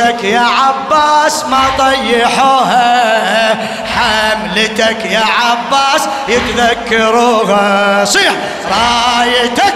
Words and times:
رايتك 0.00 0.24
يا 0.24 0.40
عباس 0.40 1.44
ما 1.44 1.62
طيحوها. 1.78 3.56
حملتك 3.86 5.04
يا 5.04 5.24
عباس 5.40 6.08
يتذكروها. 6.28 8.04
صيح. 8.04 8.32
رايتك. 8.70 9.74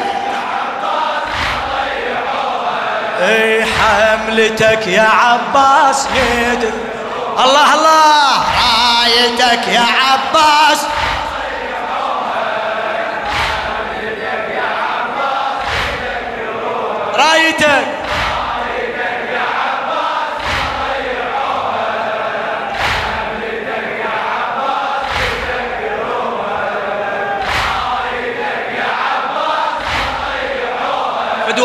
إي 3.21 3.65
حملتك 3.65 4.87
يا 4.87 5.09
عباس 5.09 6.09
يد 6.15 6.73
الله 7.45 7.75
الله. 7.75 8.45
رايتك 9.03 9.69
يا 9.69 9.81
عباس. 9.81 10.87
رايتك. 17.15 17.94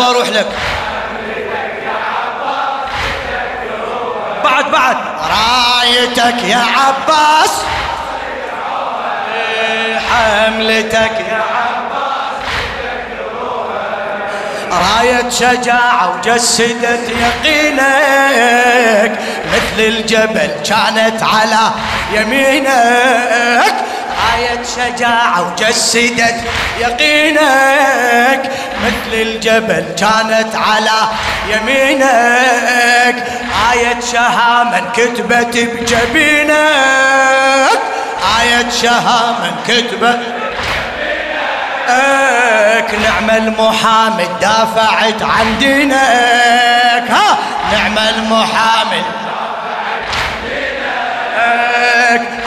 أروح 0.09 0.29
لك. 0.29 0.47
بعد 4.43 4.71
بعد. 4.71 4.97
رايتك 5.29 6.43
يا 6.43 6.57
عباس. 6.77 7.61
حملتك 10.09 11.11
يا 11.29 11.43
راية 14.71 15.29
شجاعة 15.29 16.17
وجسدت 16.17 17.09
يقينك. 17.09 19.19
مثل 19.53 19.79
الجبل 19.79 20.51
كانت 20.69 21.23
على 21.23 21.71
يمينك. 22.13 23.73
راية 24.19 24.63
شجاعة 24.75 25.51
وجسدت 25.51 26.35
يقينك. 26.79 28.51
مثل 28.85 29.13
الجبل 29.13 29.85
كانت 29.99 30.55
على 30.55 30.99
يمينك. 31.49 33.23
آية 33.71 33.99
شهامة 34.11 34.81
كتبت 34.95 35.57
بجبينك. 35.57 36.59
آية 38.41 38.69
شهامة 38.81 39.51
كتبت 39.67 40.19
لك 42.89 42.99
نعم 43.03 43.29
المحامي 43.29 44.27
دافعت 44.41 45.21
عن 45.21 45.57
دينك. 45.59 47.09
ها 47.09 47.37
نعم 47.71 47.97
المحامي 47.97 49.03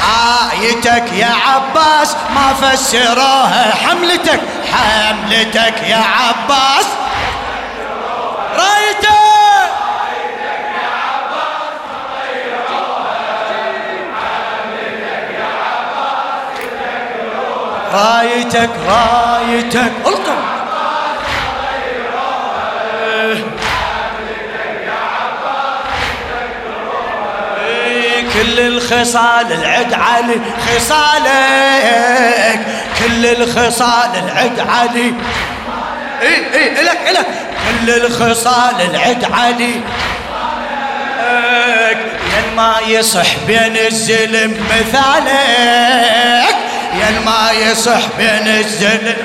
آيتك 0.02 1.12
يا 1.12 1.32
عباس 1.46 2.16
ما 2.34 2.52
فسروها 2.60 3.74
حملتك 3.74 4.40
حملتك 4.72 5.82
يا 5.88 5.96
عباس. 6.20 6.86
رايتك 17.94 18.70
رايتك 18.88 19.92
كل 28.42 28.60
الخصال 28.60 29.52
العد 29.52 29.94
علي 29.94 30.40
خصالك. 30.66 32.60
كل 32.98 33.26
الخصال 33.26 34.10
العد 34.24 34.60
علي. 34.60 35.14
اي 36.22 36.54
اي 36.54 36.80
إلك 36.80 36.98
إلك. 37.10 37.26
كل 37.64 37.90
الخصال 37.90 38.74
العد 38.90 39.24
علي. 39.32 39.80
ين 42.32 42.56
ما 42.56 42.74
يصح 42.86 43.36
بين 43.46 43.76
الزلم 43.76 44.66
مثالك. 44.70 46.56
ين 46.94 47.24
ما 47.24 47.52
يصح 47.52 48.00
بين 48.18 48.48
الزلم 48.48 49.16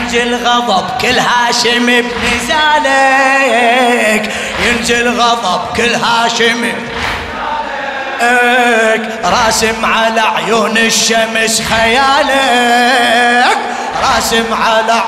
ينجي 0.00 0.22
الغضب 0.22 0.90
كل 1.00 1.18
هاشم 1.18 1.86
بنزالك. 1.86 3.79
ينزل 4.80 5.20
غضب 5.20 5.60
كل 5.76 5.94
هاشم 5.94 6.72
راسم 9.24 9.84
على 9.84 10.20
عيون 10.20 10.78
الشمس 10.78 11.62
خيالك. 11.62 13.58
راسم 14.02 14.44
على 14.54 15.02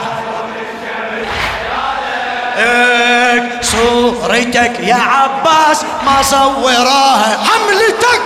صورتك 3.63 4.81
يا 4.81 4.95
عباس 4.95 5.85
ما 6.07 6.23
صوراها 6.23 7.39
حملتك. 7.45 8.23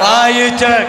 رايتك 0.00 0.86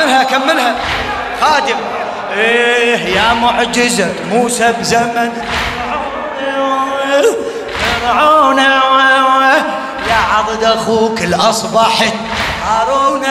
كملها 0.00 0.22
كملها 0.22 0.74
خادم. 1.40 1.76
إيه 2.36 3.16
يا 3.16 3.34
معجزة 3.34 4.14
موسى 4.32 4.72
بزمن. 4.80 5.32
فرعون 8.02 8.58
يا 10.08 10.16
عضد 10.36 10.64
أخوك 10.64 11.22
الاصبحت 11.22 12.14
هارون 12.66 13.24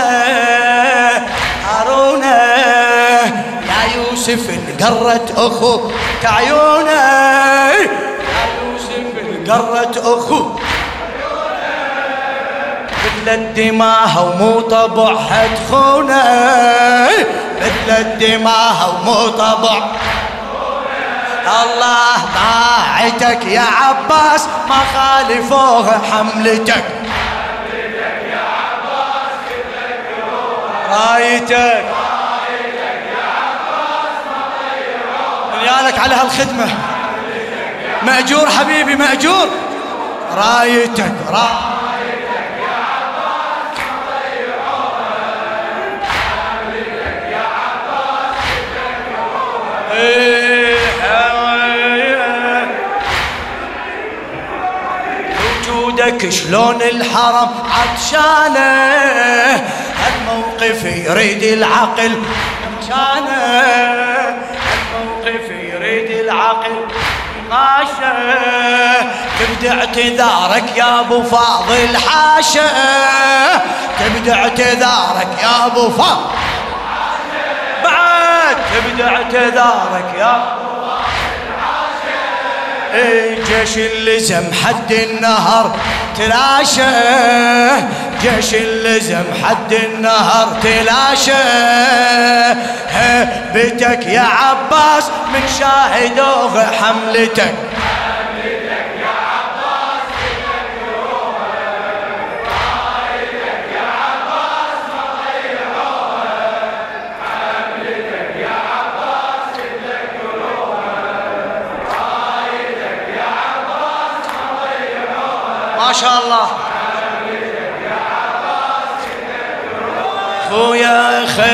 هارون 1.70 2.24
يا 2.24 3.96
يوسف 3.96 4.50
انقرت 4.50 5.32
أخوك. 5.38 5.92
عيونه 6.24 6.92
يا 6.92 8.46
يوسف 8.64 9.14
انقرت 9.20 9.98
أخوك. 9.98 10.59
بدلت 13.30 13.60
دماها 13.60 14.22
ومو 14.22 14.62
طبعها 14.62 15.48
تخونه 15.56 17.10
بدلت 17.62 18.24
دماها 18.24 18.88
ومو 18.88 19.28
طبع 19.28 19.82
الله 21.64 22.16
طاعتك 22.36 23.46
يا 23.46 23.62
عباس 23.62 24.48
ما 24.70 24.76
خالفوها 24.96 26.02
حملتك. 26.12 26.84
رايتك. 30.90 31.86
ريالك 35.62 36.00
على 36.00 36.16
هالخدمة. 36.16 36.68
مأجور 38.04 38.50
حبيبي 38.50 38.96
مأجور. 38.96 39.48
رايتك 40.38 41.14
رايتك. 41.30 41.79
وجودك 56.00 56.30
شلون 56.30 56.82
الحرم 56.82 57.50
عطشانة؟ 57.72 58.60
هالموقف 60.00 60.84
يريد 60.84 61.44
العقل 61.44 62.24
كانه 62.90 63.38
هالموقف 64.96 65.50
يريد 65.50 66.26
العقل 66.26 66.88
حاشا 67.52 68.14
تبدأ 69.40 69.72
اعتذارك 69.72 70.78
يا 70.78 71.00
أبو 71.00 71.24
فاضل 71.24 71.98
حاشا. 71.98 72.70
تبدأ 74.00 74.34
اعتذارك 74.34 75.28
يا 75.42 75.66
أبو 75.66 75.90
فاضل 75.90 76.30
بعد 77.84 78.58
تبدأ 78.74 79.08
اعتذارك 79.08 80.14
يا 80.18 80.69
جيش 83.48 83.78
اللزم 83.78 84.44
حد 84.66 84.92
النهر 84.92 85.76
تلاشى 86.18 86.82
جيش 88.22 88.54
اللزم 88.54 89.24
حد 89.44 89.74
النهر 89.74 90.58
تلاشى. 90.64 91.32
بتك 93.56 94.06
يا 94.06 94.22
عباس 94.22 95.04
من 95.34 95.42
شاهدوه 95.60 96.66
حملتك. 96.66 97.54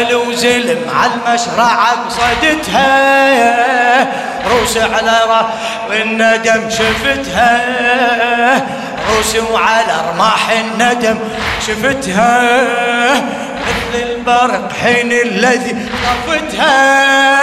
خويا 0.06 0.26
خلو 0.26 0.34
زلم 0.34 0.90
على 0.96 1.12
المشرعة 1.14 1.92
قصدتها. 2.10 2.88
روس 4.50 4.78
على 4.78 5.46
الندم 5.90 6.70
شفتها. 6.70 7.62
روس 9.10 9.36
وعلى 9.36 9.96
رماح 10.10 10.50
الندم 10.50 11.20
شفتها. 11.68 12.62
مثل 13.66 14.04
البرق 14.04 14.72
حين 14.84 15.12
الذي 15.12 15.76
طفتها 16.28 17.36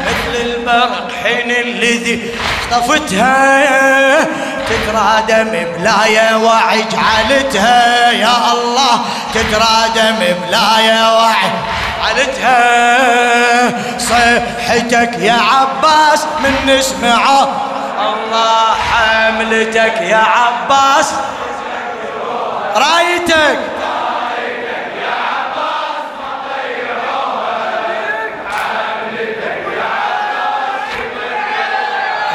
مثل 0.00 0.34
البرق 0.40 1.10
حين 1.24 1.50
الذي 1.50 2.30
طفتها 2.70 4.26
تترادم 4.70 5.50
بلاية 5.50 6.36
وعي 6.36 6.84
جعلتها 6.92 8.10
يا 8.12 8.52
الله 8.52 9.00
تترادم 9.34 10.18
بلاية 10.18 11.16
وعي 11.16 11.50
جعلتها 12.00 13.98
صيحتك 13.98 15.18
يا 15.18 15.32
عباس 15.52 16.26
من 16.42 16.74
نسمعه. 16.76 17.48
الله 18.00 18.74
حملتك 18.74 20.00
يا 20.00 20.16
عباس. 20.16 21.14
رأيتك. 22.76 23.58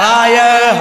راية. 0.02 0.72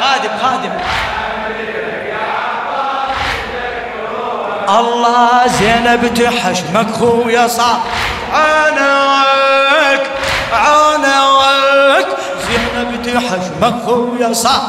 خادم 0.00 0.30
خادم. 0.42 0.72
الله 4.68 5.46
زينب 5.46 6.14
تحشمك 6.14 6.90
خويا 6.90 7.46
صار 7.48 7.80
عانك 8.34 10.02
عانك 10.52 12.06
زينب 12.48 13.02
تحشمك 13.02 13.74
خويا 13.86 14.32
صار 14.32 14.62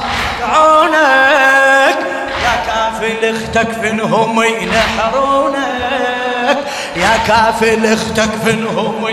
عانك 0.53 1.97
يا 2.43 2.55
كافل 2.67 3.35
أختك 3.35 3.71
فينهم 3.81 4.43
ينحرونك. 4.43 5.59
يا 6.95 7.13
كافل 7.27 7.93
أختك 7.93 8.31
فينهم 8.45 9.05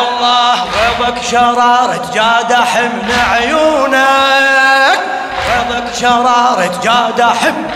الله 0.00 0.54
غضك 0.54 1.22
شرارة 1.22 2.10
جادح 2.14 2.76
من 2.76 3.12
عيونك. 3.32 4.98
غضك 5.50 5.94
شرارة 6.00 6.80
جادح 6.82 7.44
من 7.44 7.68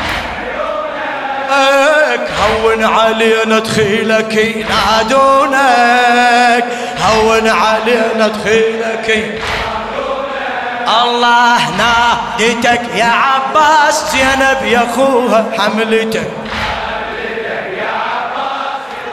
عيونك 1.50 2.31
هون 2.41 2.85
علينا 2.85 3.59
دخيلك 3.59 4.35
ينادونك. 4.35 5.59
هون 7.09 7.49
علينا 7.49 8.29
دخيلك 8.29 9.41
الله 11.03 11.59
ناديتك 11.71 12.81
يا 12.95 13.05
عباس 13.05 14.05
زينب 14.12 14.65
يا 14.65 14.87
أخوها 14.93 15.45
حملتك. 15.59 16.31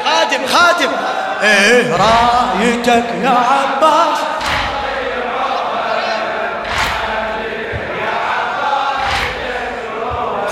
خادم 0.06 0.46
خادم. 0.54 0.92
إيه 1.44 1.92
رأيتك 1.92 3.06
يا 3.24 3.30
عباس. 3.30 4.18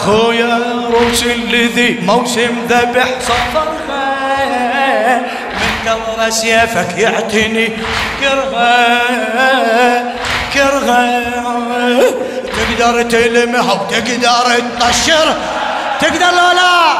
خويا 0.05 0.72
روس 0.93 1.23
الذي 1.23 1.99
موسم 2.01 2.65
ذبح 2.69 3.07
صفرها 3.21 5.19
من 5.59 5.71
كبر 5.85 6.29
سيفك 6.29 6.97
يعتني. 6.97 7.69
كرها 8.21 9.01
كرها 10.53 11.21
تقدر 12.53 13.01
تلمها 13.01 13.73
وتقدر 13.73 14.61
تطشر 14.79 15.35
تقدر 16.01 16.19
لا 16.19 16.53
لا. 16.53 16.93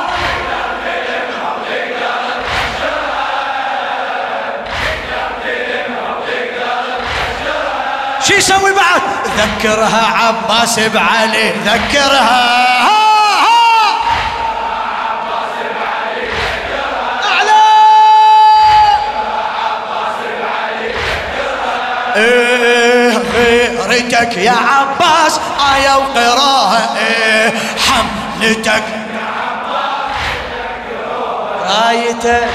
شو 8.27 8.33
يسوي 8.33 8.71
بعد؟ 8.71 9.01
ذكرها 9.37 10.05
عباس 10.17 10.79
بعلي 10.79 11.53
ذكرها. 11.65 13.02
إيه 22.15 23.18
غيرتك 23.18 24.38
يا 24.38 24.51
عباس 24.51 25.39
آية 25.75 25.95
وقراها 25.98 26.89
إيه 26.98 27.54
حملتك. 27.77 28.83
رأيتك 31.69 32.48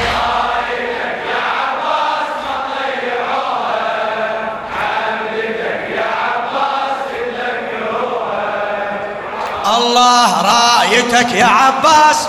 الله 9.77 10.43
رأيتك 10.43 11.33
يا 11.33 11.47
عباس. 11.47 12.29